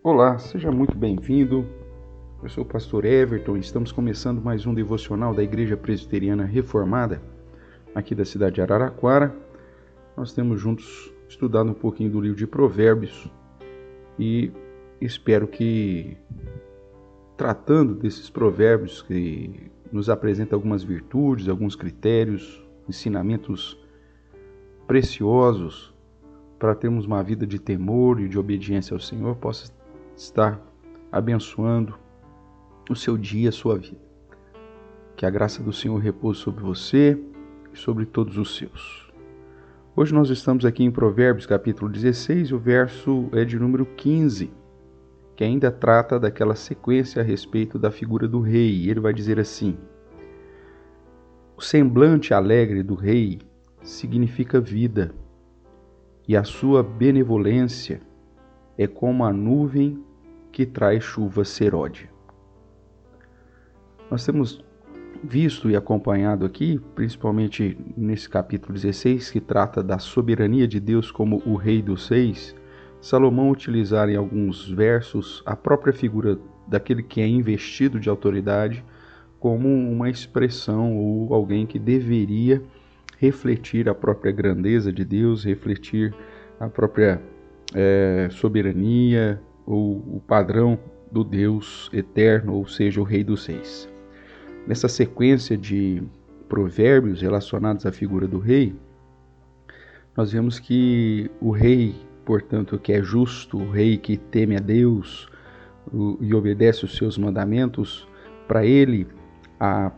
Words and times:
Olá, 0.00 0.38
seja 0.38 0.70
muito 0.70 0.96
bem-vindo. 0.96 1.66
Eu 2.40 2.48
sou 2.48 2.62
o 2.62 2.66
pastor 2.66 3.04
Everton 3.04 3.56
e 3.56 3.60
estamos 3.60 3.90
começando 3.90 4.40
mais 4.40 4.64
um 4.64 4.72
devocional 4.72 5.34
da 5.34 5.42
Igreja 5.42 5.76
Presbiteriana 5.76 6.44
Reformada, 6.44 7.20
aqui 7.92 8.14
da 8.14 8.24
cidade 8.24 8.54
de 8.54 8.62
Araraquara. 8.62 9.34
Nós 10.16 10.32
temos 10.32 10.60
juntos 10.60 11.12
estudado 11.28 11.70
um 11.70 11.74
pouquinho 11.74 12.12
do 12.12 12.20
livro 12.20 12.38
de 12.38 12.46
Provérbios 12.46 13.28
e 14.16 14.52
espero 15.00 15.48
que, 15.48 16.16
tratando 17.36 17.92
desses 17.92 18.30
provérbios 18.30 19.02
que 19.02 19.68
nos 19.90 20.08
apresentam 20.08 20.56
algumas 20.56 20.84
virtudes, 20.84 21.48
alguns 21.48 21.74
critérios, 21.74 22.64
ensinamentos 22.88 23.76
preciosos 24.86 25.92
para 26.56 26.76
termos 26.76 27.04
uma 27.04 27.20
vida 27.20 27.44
de 27.44 27.58
temor 27.58 28.20
e 28.20 28.28
de 28.28 28.38
obediência 28.38 28.94
ao 28.94 29.00
Senhor, 29.00 29.34
possa 29.36 29.76
estar 30.18 30.60
abençoando 31.12 31.96
o 32.90 32.96
seu 32.96 33.16
dia, 33.16 33.50
a 33.50 33.52
sua 33.52 33.78
vida. 33.78 34.00
Que 35.16 35.24
a 35.24 35.30
graça 35.30 35.62
do 35.62 35.72
Senhor 35.72 35.96
repouse 35.98 36.40
sobre 36.40 36.62
você 36.62 37.16
e 37.72 37.78
sobre 37.78 38.04
todos 38.04 38.36
os 38.36 38.56
seus. 38.56 39.12
Hoje 39.94 40.12
nós 40.12 40.28
estamos 40.28 40.64
aqui 40.64 40.82
em 40.82 40.90
Provérbios 40.90 41.46
capítulo 41.46 41.90
16 41.90 42.48
e 42.48 42.54
o 42.54 42.58
verso 42.58 43.28
é 43.32 43.44
de 43.44 43.58
número 43.58 43.86
15, 43.86 44.50
que 45.36 45.44
ainda 45.44 45.70
trata 45.70 46.18
daquela 46.18 46.56
sequência 46.56 47.22
a 47.22 47.24
respeito 47.24 47.78
da 47.78 47.90
figura 47.90 48.26
do 48.26 48.40
rei. 48.40 48.88
Ele 48.88 49.00
vai 49.00 49.12
dizer 49.12 49.38
assim: 49.38 49.76
O 51.56 51.60
semblante 51.60 52.34
alegre 52.34 52.82
do 52.82 52.94
rei 52.94 53.40
significa 53.82 54.60
vida, 54.60 55.14
e 56.26 56.36
a 56.36 56.44
sua 56.44 56.82
benevolência 56.82 58.00
é 58.76 58.86
como 58.86 59.24
a 59.24 59.32
nuvem 59.32 60.04
que 60.58 60.66
traz 60.66 61.04
chuva 61.04 61.44
seródia. 61.44 62.10
Nós 64.10 64.26
temos 64.26 64.60
visto 65.22 65.70
e 65.70 65.76
acompanhado 65.76 66.44
aqui, 66.44 66.80
principalmente 66.96 67.78
nesse 67.96 68.28
capítulo 68.28 68.74
16, 68.74 69.30
que 69.30 69.40
trata 69.40 69.84
da 69.84 70.00
soberania 70.00 70.66
de 70.66 70.80
Deus 70.80 71.12
como 71.12 71.40
o 71.46 71.54
Rei 71.54 71.80
dos 71.80 72.08
Seis, 72.08 72.56
Salomão 73.00 73.50
utilizar 73.50 74.08
em 74.08 74.16
alguns 74.16 74.68
versos 74.68 75.44
a 75.46 75.54
própria 75.54 75.92
figura 75.92 76.36
daquele 76.66 77.04
que 77.04 77.20
é 77.20 77.28
investido 77.28 78.00
de 78.00 78.08
autoridade 78.08 78.84
como 79.38 79.68
uma 79.68 80.10
expressão 80.10 80.96
ou 80.96 81.32
alguém 81.32 81.66
que 81.66 81.78
deveria 81.78 82.60
refletir 83.16 83.88
a 83.88 83.94
própria 83.94 84.32
grandeza 84.32 84.92
de 84.92 85.04
Deus, 85.04 85.44
refletir 85.44 86.12
a 86.58 86.68
própria 86.68 87.22
é, 87.72 88.26
soberania 88.32 89.40
ou 89.68 89.98
o 90.16 90.22
padrão 90.26 90.78
do 91.12 91.22
Deus 91.22 91.90
eterno, 91.92 92.54
ou 92.54 92.66
seja, 92.66 93.00
o 93.02 93.04
Rei 93.04 93.22
dos 93.22 93.44
Seis. 93.44 93.86
Nessa 94.66 94.88
sequência 94.88 95.58
de 95.58 96.02
provérbios 96.48 97.20
relacionados 97.20 97.84
à 97.84 97.92
figura 97.92 98.26
do 98.26 98.38
rei, 98.38 98.74
nós 100.16 100.32
vemos 100.32 100.58
que 100.58 101.30
o 101.40 101.50
rei, 101.50 101.94
portanto, 102.24 102.78
que 102.78 102.92
é 102.94 103.02
justo, 103.02 103.58
o 103.58 103.70
rei 103.70 103.98
que 103.98 104.16
teme 104.16 104.56
a 104.56 104.60
Deus 104.60 105.28
e 106.20 106.34
obedece 106.34 106.86
os 106.86 106.96
seus 106.96 107.18
mandamentos, 107.18 108.08
para 108.46 108.64
ele 108.64 109.06
a 109.60 109.92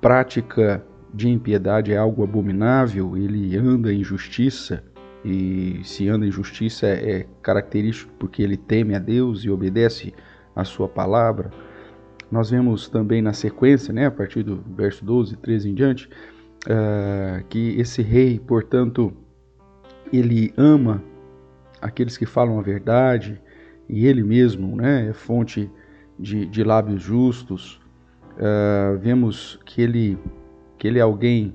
prática 0.00 0.84
de 1.14 1.28
impiedade 1.28 1.92
é 1.92 1.96
algo 1.96 2.24
abominável, 2.24 3.16
ele 3.16 3.56
anda 3.56 3.92
em 3.92 4.02
justiça, 4.02 4.82
e 5.26 5.80
se 5.82 6.08
anda 6.08 6.24
em 6.24 6.30
justiça 6.30 6.86
é, 6.86 7.10
é 7.10 7.26
característico 7.42 8.12
porque 8.16 8.42
ele 8.42 8.56
teme 8.56 8.94
a 8.94 8.98
Deus 9.00 9.44
e 9.44 9.50
obedece 9.50 10.14
a 10.54 10.62
sua 10.62 10.88
palavra. 10.88 11.50
Nós 12.30 12.50
vemos 12.50 12.88
também 12.88 13.20
na 13.20 13.32
sequência, 13.32 13.92
né, 13.92 14.06
a 14.06 14.10
partir 14.10 14.44
do 14.44 14.62
verso 14.76 15.04
12, 15.04 15.36
13 15.36 15.68
em 15.68 15.74
diante, 15.74 16.08
uh, 16.66 17.44
que 17.48 17.78
esse 17.78 18.02
rei, 18.02 18.38
portanto, 18.38 19.12
ele 20.12 20.54
ama 20.56 21.02
aqueles 21.82 22.16
que 22.16 22.24
falam 22.24 22.58
a 22.60 22.62
verdade 22.62 23.40
e 23.88 24.06
ele 24.06 24.22
mesmo 24.22 24.76
né, 24.76 25.08
é 25.08 25.12
fonte 25.12 25.68
de, 26.18 26.46
de 26.46 26.62
lábios 26.62 27.02
justos. 27.02 27.80
Uh, 28.36 28.96
vemos 28.98 29.58
que 29.64 29.82
ele, 29.82 30.16
que 30.78 30.86
ele 30.86 31.00
é 31.00 31.02
alguém 31.02 31.52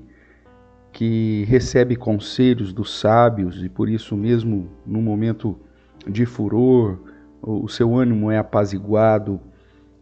que 0.92 1.44
recebe 1.48 1.96
conselhos 1.96 2.72
dos 2.72 2.98
sábios 3.00 3.64
e 3.64 3.68
por 3.68 3.88
isso 3.88 4.16
mesmo 4.16 4.68
no 4.86 5.00
momento 5.00 5.58
de 6.06 6.26
furor 6.26 6.98
o 7.42 7.68
seu 7.68 7.96
ânimo 7.96 8.30
é 8.30 8.38
apaziguado. 8.38 9.40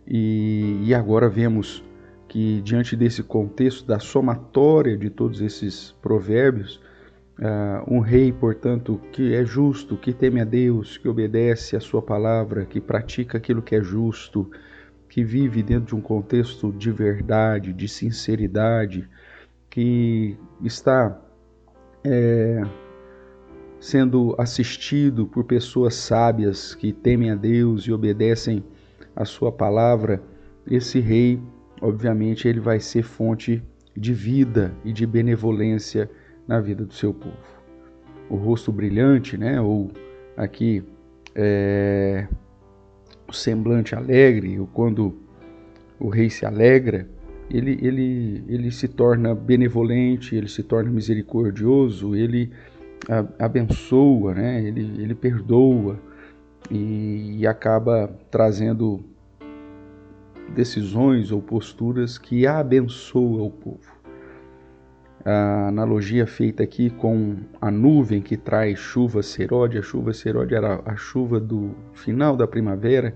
E, 0.06 0.80
e 0.82 0.94
agora 0.94 1.28
vemos 1.28 1.82
que 2.28 2.60
diante 2.62 2.96
desse 2.96 3.22
contexto 3.22 3.86
da 3.86 3.98
somatória 3.98 4.96
de 4.96 5.10
todos 5.10 5.40
esses 5.40 5.92
provérbios 6.02 6.80
uh, 7.38 7.92
um 7.92 8.00
rei 8.00 8.32
portanto 8.32 9.00
que 9.12 9.34
é 9.34 9.44
justo 9.44 9.96
que 9.96 10.12
teme 10.12 10.40
a 10.40 10.44
Deus 10.44 10.96
que 10.96 11.08
obedece 11.08 11.76
a 11.76 11.80
sua 11.80 12.00
palavra 12.00 12.64
que 12.64 12.80
pratica 12.80 13.38
aquilo 13.38 13.60
que 13.60 13.74
é 13.74 13.82
justo 13.82 14.48
que 15.08 15.24
vive 15.24 15.60
dentro 15.60 15.86
de 15.86 15.94
um 15.96 16.00
contexto 16.00 16.72
de 16.72 16.92
verdade 16.92 17.72
de 17.72 17.88
sinceridade 17.88 19.08
que 19.70 20.36
está 20.62 21.18
é, 22.04 22.60
sendo 23.78 24.34
assistido 24.36 25.26
por 25.26 25.44
pessoas 25.44 25.94
sábias 25.94 26.74
que 26.74 26.92
temem 26.92 27.30
a 27.30 27.34
Deus 27.34 27.84
e 27.84 27.92
obedecem 27.92 28.64
a 29.14 29.24
sua 29.24 29.52
palavra, 29.52 30.22
esse 30.66 31.00
rei, 31.00 31.40
obviamente, 31.80 32.46
ele 32.46 32.60
vai 32.60 32.80
ser 32.80 33.02
fonte 33.02 33.62
de 33.96 34.12
vida 34.12 34.74
e 34.84 34.92
de 34.92 35.06
benevolência 35.06 36.10
na 36.46 36.60
vida 36.60 36.84
do 36.84 36.92
seu 36.92 37.14
povo. 37.14 37.36
O 38.28 38.36
rosto 38.36 38.70
brilhante, 38.70 39.36
né, 39.36 39.60
ou 39.60 39.90
aqui 40.36 40.84
é, 41.34 42.26
o 43.28 43.32
semblante 43.32 43.94
alegre, 43.94 44.58
ou 44.58 44.66
quando 44.66 45.16
o 45.98 46.08
rei 46.08 46.30
se 46.30 46.44
alegra, 46.46 47.08
ele, 47.50 47.78
ele, 47.82 48.44
ele 48.48 48.70
se 48.70 48.86
torna 48.86 49.34
benevolente, 49.34 50.36
ele 50.36 50.48
se 50.48 50.62
torna 50.62 50.90
misericordioso, 50.90 52.14
ele 52.14 52.52
abençoa, 53.38 54.34
né? 54.34 54.62
ele, 54.62 55.02
ele 55.02 55.14
perdoa 55.14 55.98
e, 56.70 57.38
e 57.40 57.46
acaba 57.46 58.08
trazendo 58.30 59.04
decisões 60.54 61.32
ou 61.32 61.42
posturas 61.42 62.18
que 62.18 62.46
abençoam 62.46 63.46
o 63.46 63.50
povo. 63.50 64.00
A 65.24 65.68
analogia 65.68 66.26
feita 66.26 66.62
aqui 66.62 66.88
com 66.88 67.36
a 67.60 67.70
nuvem 67.70 68.22
que 68.22 68.36
traz 68.36 68.78
chuva 68.78 69.22
seródia, 69.22 69.80
a 69.80 69.82
chuva 69.82 70.12
seródia 70.14 70.56
era 70.56 70.82
a 70.84 70.96
chuva 70.96 71.38
do 71.38 71.74
final 71.92 72.36
da 72.36 72.46
primavera, 72.46 73.14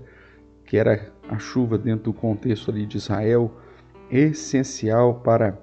que 0.65 0.77
era 0.77 1.11
a 1.27 1.39
chuva 1.39 1.77
dentro 1.77 2.05
do 2.05 2.13
contexto 2.13 2.69
ali 2.69 2.85
de 2.85 2.97
Israel, 2.97 3.51
essencial 4.09 5.15
para 5.15 5.57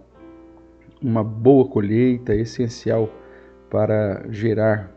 uma 1.00 1.24
boa 1.24 1.68
colheita, 1.68 2.34
essencial 2.34 3.10
para 3.68 4.24
gerar 4.30 4.92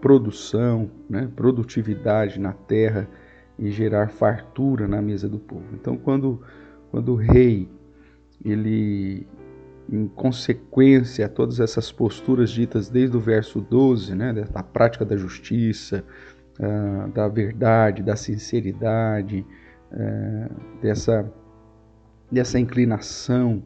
produção, 0.00 0.90
né, 1.08 1.28
produtividade 1.34 2.38
na 2.40 2.52
terra 2.52 3.08
e 3.58 3.70
gerar 3.70 4.08
fartura 4.08 4.86
na 4.86 5.02
mesa 5.02 5.28
do 5.28 5.38
povo. 5.38 5.64
Então, 5.74 5.96
quando, 5.96 6.40
quando 6.90 7.12
o 7.12 7.16
rei, 7.16 7.68
ele, 8.44 9.26
em 9.90 10.06
consequência 10.08 11.26
a 11.26 11.28
todas 11.28 11.58
essas 11.58 11.90
posturas 11.90 12.50
ditas 12.50 12.88
desde 12.88 13.16
o 13.16 13.20
verso 13.20 13.60
12, 13.60 14.14
né, 14.14 14.32
da 14.32 14.62
prática 14.62 15.04
da 15.04 15.16
justiça, 15.16 16.04
uh, 16.58 17.08
da 17.10 17.26
verdade, 17.26 18.02
da 18.02 18.14
sinceridade, 18.14 19.44
uh, 19.92 20.80
dessa 20.80 21.30
dessa 22.30 22.58
inclinação 22.58 23.62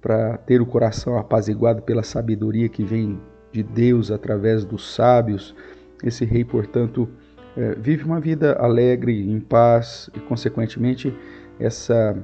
para 0.00 0.36
ter 0.36 0.60
o 0.60 0.66
coração 0.66 1.18
apaziguado 1.18 1.82
pela 1.82 2.02
sabedoria 2.02 2.68
que 2.68 2.84
vem 2.84 3.18
de 3.50 3.62
Deus 3.62 4.10
através 4.10 4.64
dos 4.64 4.94
sábios. 4.94 5.54
Esse 6.02 6.24
rei, 6.24 6.44
portanto, 6.44 7.08
é, 7.56 7.74
vive 7.74 8.04
uma 8.04 8.20
vida 8.20 8.54
alegre, 8.54 9.30
em 9.30 9.40
paz 9.40 10.10
e, 10.14 10.20
consequentemente, 10.20 11.14
essa, 11.58 12.16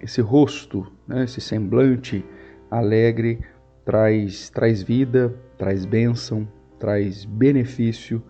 esse 0.00 0.20
rosto, 0.20 0.86
né, 1.08 1.24
esse 1.24 1.40
semblante 1.40 2.24
alegre 2.70 3.40
traz, 3.84 4.50
traz 4.50 4.82
vida, 4.82 5.34
traz 5.58 5.84
bênção, 5.84 6.46
traz 6.78 7.24
benefício, 7.24 8.22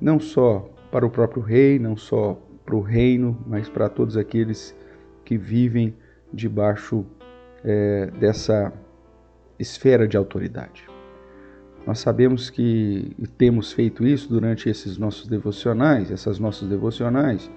não 0.00 0.18
só 0.18 0.68
para 0.90 1.06
o 1.06 1.10
próprio 1.10 1.42
rei, 1.42 1.78
não 1.78 1.96
só 1.96 2.40
para 2.64 2.74
o 2.76 2.80
reino, 2.80 3.38
mas 3.46 3.68
para 3.68 3.88
todos 3.88 4.16
aqueles 4.16 4.74
que 5.24 5.36
vivem 5.36 5.94
debaixo 6.32 7.04
é, 7.64 8.10
dessa 8.18 8.72
esfera 9.58 10.06
de 10.06 10.16
autoridade. 10.16 10.86
Nós 11.86 12.00
sabemos 12.00 12.50
que 12.50 13.16
temos 13.38 13.72
feito 13.72 14.06
isso 14.06 14.28
durante 14.28 14.68
esses 14.68 14.98
nossos 14.98 15.26
devocionais, 15.26 16.10
essas 16.10 16.38
nossas 16.38 16.68
devocionais, 16.68 17.50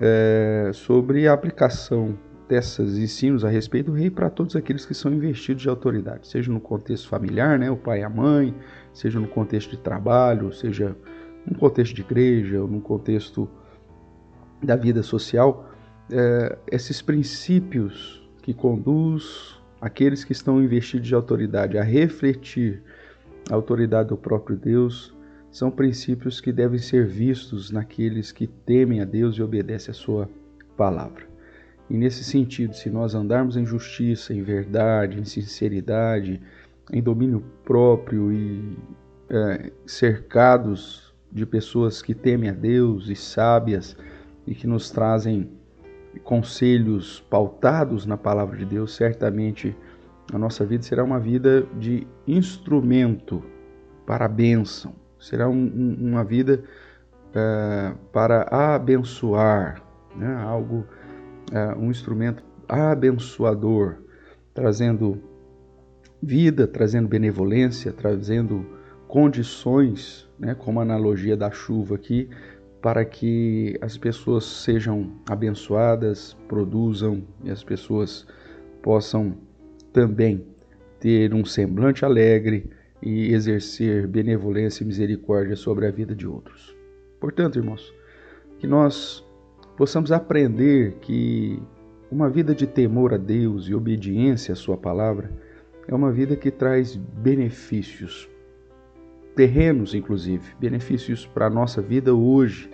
é, 0.00 0.70
sobre 0.72 1.26
a 1.26 1.32
aplicação 1.32 2.16
desses 2.48 2.96
ensinos 2.96 3.44
a 3.44 3.48
respeito 3.48 3.90
do 3.90 3.96
rei 3.96 4.08
para 4.08 4.30
todos 4.30 4.54
aqueles 4.54 4.86
que 4.86 4.94
são 4.94 5.12
investidos 5.12 5.62
de 5.62 5.68
autoridade, 5.68 6.28
seja 6.28 6.52
no 6.52 6.60
contexto 6.60 7.08
familiar, 7.08 7.58
né, 7.58 7.68
o 7.70 7.76
pai 7.76 8.00
e 8.00 8.04
a 8.04 8.08
mãe, 8.08 8.54
seja 8.92 9.18
no 9.18 9.26
contexto 9.26 9.70
de 9.70 9.78
trabalho, 9.78 10.52
seja 10.52 10.96
no 11.44 11.58
contexto 11.58 11.94
de 11.94 12.02
igreja, 12.02 12.62
ou 12.62 12.68
no 12.68 12.80
contexto 12.80 13.48
da 14.62 14.76
vida 14.76 15.02
social, 15.02 15.68
é, 16.10 16.58
esses 16.70 17.02
princípios 17.02 18.26
que 18.42 18.54
conduz 18.54 19.56
aqueles 19.80 20.24
que 20.24 20.32
estão 20.32 20.62
investidos 20.62 21.06
de 21.06 21.14
autoridade 21.14 21.78
a 21.78 21.82
refletir 21.82 22.82
a 23.50 23.54
autoridade 23.54 24.08
do 24.08 24.16
próprio 24.16 24.56
Deus 24.56 25.14
são 25.50 25.70
princípios 25.70 26.40
que 26.40 26.52
devem 26.52 26.78
ser 26.78 27.06
vistos 27.06 27.70
naqueles 27.70 28.32
que 28.32 28.46
temem 28.46 29.00
a 29.00 29.04
Deus 29.04 29.36
e 29.36 29.42
obedecem 29.42 29.92
a 29.92 29.94
sua 29.94 30.28
palavra. 30.76 31.26
E 31.88 31.96
nesse 31.96 32.24
sentido, 32.24 32.74
se 32.74 32.90
nós 32.90 33.14
andarmos 33.14 33.56
em 33.56 33.64
justiça, 33.64 34.34
em 34.34 34.42
verdade, 34.42 35.18
em 35.18 35.24
sinceridade, 35.24 36.42
em 36.92 37.02
domínio 37.02 37.42
próprio 37.64 38.32
e 38.32 38.76
é, 39.30 39.72
cercados 39.86 41.14
de 41.30 41.46
pessoas 41.46 42.02
que 42.02 42.14
temem 42.14 42.50
a 42.50 42.52
Deus 42.52 43.08
e 43.08 43.14
sábias 43.14 43.96
e 44.46 44.54
que 44.54 44.66
nos 44.66 44.90
trazem 44.90 45.48
conselhos 46.20 47.20
pautados 47.30 48.06
na 48.06 48.16
palavra 48.16 48.56
de 48.56 48.64
Deus, 48.64 48.94
certamente 48.94 49.76
a 50.32 50.38
nossa 50.38 50.64
vida 50.64 50.82
será 50.82 51.04
uma 51.04 51.20
vida 51.20 51.62
de 51.78 52.06
instrumento 52.26 53.42
para 54.06 54.24
a 54.24 54.28
bênção, 54.28 54.94
será 55.18 55.48
um, 55.48 55.54
um, 55.54 56.10
uma 56.10 56.24
vida 56.24 56.62
é, 57.34 57.92
para 58.12 58.42
abençoar, 58.74 59.82
né? 60.16 60.34
algo 60.42 60.84
uh, 61.52 61.78
um 61.78 61.90
instrumento 61.90 62.42
abençoador, 62.68 63.98
trazendo 64.54 65.22
vida, 66.22 66.66
trazendo 66.66 67.08
benevolência, 67.08 67.92
trazendo 67.92 68.66
condições, 69.06 70.28
né, 70.38 70.54
como 70.54 70.80
a 70.80 70.82
analogia 70.82 71.36
da 71.36 71.50
chuva 71.50 71.94
aqui, 71.94 72.28
para 72.86 73.04
que 73.04 73.76
as 73.80 73.98
pessoas 73.98 74.44
sejam 74.44 75.10
abençoadas, 75.28 76.36
produzam 76.46 77.20
e 77.42 77.50
as 77.50 77.64
pessoas 77.64 78.24
possam 78.80 79.36
também 79.92 80.46
ter 81.00 81.34
um 81.34 81.44
semblante 81.44 82.04
alegre 82.04 82.70
e 83.02 83.34
exercer 83.34 84.06
benevolência 84.06 84.84
e 84.84 84.86
misericórdia 84.86 85.56
sobre 85.56 85.84
a 85.88 85.90
vida 85.90 86.14
de 86.14 86.28
outros. 86.28 86.76
Portanto, 87.18 87.58
irmãos, 87.58 87.92
que 88.60 88.68
nós 88.68 89.26
possamos 89.76 90.12
aprender 90.12 90.92
que 91.00 91.60
uma 92.08 92.30
vida 92.30 92.54
de 92.54 92.68
temor 92.68 93.12
a 93.12 93.18
Deus 93.18 93.66
e 93.66 93.74
obediência 93.74 94.52
à 94.52 94.56
Sua 94.56 94.76
palavra 94.76 95.32
é 95.88 95.92
uma 95.92 96.12
vida 96.12 96.36
que 96.36 96.52
traz 96.52 96.94
benefícios, 96.94 98.30
terrenos 99.36 99.94
inclusive, 99.94 100.54
benefícios 100.58 101.26
para 101.26 101.46
a 101.46 101.50
nossa 101.50 101.82
vida 101.82 102.14
hoje, 102.14 102.70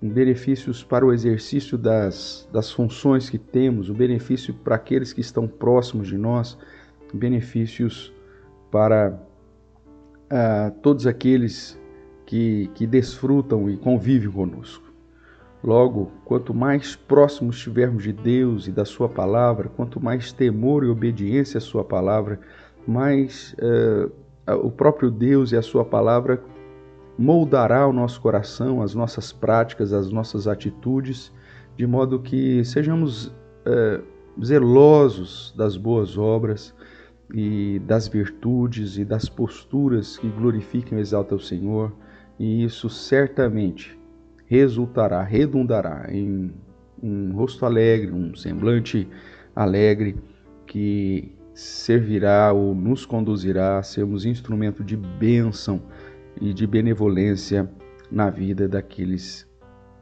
benefícios 0.00 0.84
para 0.84 1.04
o 1.04 1.12
exercício 1.12 1.76
das, 1.78 2.46
das 2.52 2.70
funções 2.70 3.30
que 3.30 3.38
temos, 3.38 3.88
o 3.88 3.94
benefício 3.94 4.52
para 4.52 4.76
aqueles 4.76 5.12
que 5.12 5.22
estão 5.22 5.48
próximos 5.48 6.06
de 6.06 6.18
nós, 6.18 6.56
benefícios 7.12 8.12
para 8.70 9.18
uh, 10.30 10.70
todos 10.82 11.06
aqueles 11.06 11.80
que, 12.26 12.70
que 12.74 12.86
desfrutam 12.86 13.68
e 13.68 13.76
convivem 13.76 14.30
conosco. 14.30 14.88
Logo, 15.62 16.12
quanto 16.24 16.54
mais 16.54 16.94
próximos 16.94 17.56
estivermos 17.56 18.02
de 18.02 18.12
Deus 18.12 18.66
e 18.66 18.72
da 18.72 18.84
Sua 18.84 19.08
palavra, 19.08 19.68
quanto 19.68 20.00
mais 20.00 20.32
temor 20.32 20.84
e 20.84 20.88
obediência 20.88 21.58
à 21.58 21.60
Sua 21.60 21.84
palavra, 21.84 22.40
mais 22.86 23.54
uh, 23.58 24.10
o 24.54 24.70
próprio 24.70 25.10
Deus 25.10 25.52
e 25.52 25.56
a 25.56 25.62
Sua 25.62 25.84
palavra 25.84 26.42
moldará 27.18 27.86
o 27.86 27.92
nosso 27.92 28.20
coração, 28.20 28.82
as 28.82 28.94
nossas 28.94 29.32
práticas, 29.32 29.92
as 29.92 30.10
nossas 30.10 30.48
atitudes, 30.48 31.32
de 31.76 31.86
modo 31.86 32.18
que 32.20 32.64
sejamos 32.64 33.26
uh, 33.26 34.02
zelosos 34.42 35.54
das 35.56 35.76
boas 35.76 36.16
obras 36.16 36.74
e 37.34 37.78
das 37.80 38.08
virtudes 38.08 38.96
e 38.96 39.04
das 39.04 39.28
posturas 39.28 40.16
que 40.18 40.28
glorifiquem 40.28 40.98
e 40.98 41.00
exaltam 41.00 41.36
o 41.36 41.40
Senhor, 41.40 41.92
e 42.38 42.64
isso 42.64 42.88
certamente 42.88 43.98
resultará, 44.46 45.22
redundará 45.22 46.06
em 46.08 46.52
um 47.02 47.32
rosto 47.34 47.64
alegre, 47.64 48.10
um 48.10 48.34
semblante 48.34 49.06
alegre 49.54 50.16
que 50.66 51.34
servirá 51.60 52.52
ou 52.52 52.74
nos 52.74 53.04
conduzirá 53.04 53.78
a 53.78 53.82
sermos 53.82 54.24
instrumento 54.24 54.82
de 54.82 54.96
bênção 54.96 55.82
e 56.40 56.54
de 56.54 56.66
benevolência 56.66 57.70
na 58.10 58.30
vida 58.30 58.66
daqueles 58.66 59.46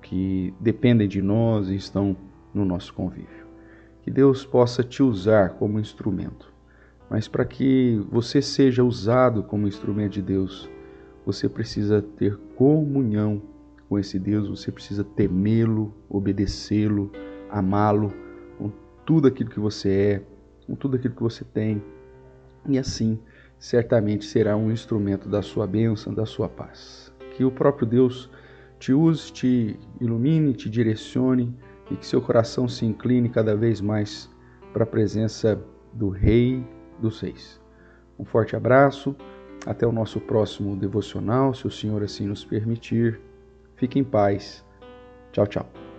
que 0.01 0.55
dependem 0.61 1.09
de 1.09 1.21
nós 1.21 1.69
e 1.69 1.75
estão 1.75 2.17
no 2.55 2.65
nosso 2.65 2.95
convívio. 2.95 3.49
Que 4.03 4.11
Deus 4.11 4.45
possa 4.45 4.85
te 4.85 5.03
usar 5.03 5.55
como 5.55 5.81
instrumento, 5.81 6.53
mas 7.11 7.27
para 7.27 7.45
que 7.45 8.01
você 8.09 8.41
seja 8.41 8.85
usado 8.85 9.43
como 9.43 9.67
instrumento 9.67 10.13
de 10.13 10.23
Deus, 10.23 10.71
você 11.27 11.49
precisa 11.49 12.01
ter 12.01 12.37
comunhão 12.55 13.43
com 13.89 13.99
esse 13.99 14.17
Deus, 14.17 14.49
você 14.49 14.71
precisa 14.71 15.03
temê-lo, 15.03 15.93
obedecê-lo, 16.09 17.11
amá-lo 17.51 18.13
com 18.57 18.71
tudo 19.05 19.27
aquilo 19.27 19.51
que 19.51 19.59
você 19.59 19.91
é, 19.91 20.38
com 20.69 20.77
tudo 20.77 20.97
aquilo 20.97 21.15
que 21.15 21.23
você 21.23 21.45
tem. 21.45 21.83
E 22.69 22.79
assim, 22.79 23.19
certamente 23.59 24.27
será 24.27 24.57
um 24.57 24.71
instrumento 24.71 25.29
da 25.29 25.41
sua 25.41 25.67
bênção, 25.67 26.13
da 26.13 26.27
sua 26.27 26.49
paz. 26.49 27.11
Que 27.35 27.45
o 27.45 27.51
próprio 27.51 27.87
Deus 27.87 28.31
te 28.79 28.93
use, 28.93 29.33
te 29.33 29.81
ilumine, 30.01 30.53
te 30.53 30.69
direcione 30.69 31.57
e 31.91 31.97
que 31.97 32.07
seu 32.07 32.21
coração 32.21 32.69
se 32.69 32.85
incline 32.85 33.29
cada 33.31 33.57
vez 33.57 33.81
mais 33.81 34.31
para 34.73 34.85
a 34.85 34.87
presença 34.87 35.59
do 35.93 36.11
Rei 36.11 36.63
dos 37.01 37.21
Reis. 37.21 37.61
Um 38.19 38.25
forte 38.25 38.55
abraço, 38.55 39.17
até 39.67 39.87
o 39.87 39.93
nosso 39.93 40.21
próximo 40.21 40.77
devocional, 40.77 41.55
se 41.55 41.67
o 41.67 41.71
Senhor 41.71 42.03
assim 42.03 42.27
nos 42.27 42.45
permitir. 42.45 43.19
Fique 43.77 43.99
em 43.99 44.05
paz. 44.05 44.65
Tchau, 45.33 45.47
tchau. 45.47 45.98